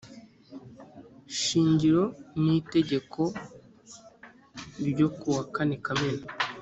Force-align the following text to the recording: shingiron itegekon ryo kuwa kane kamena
shingiron 1.39 2.47
itegekon 2.59 3.29
ryo 4.87 5.07
kuwa 5.17 5.41
kane 5.53 5.75
kamena 5.85 6.25